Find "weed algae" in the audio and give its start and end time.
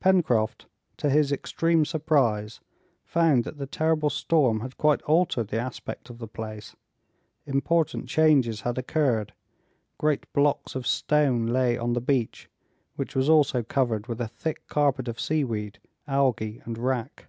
15.44-16.62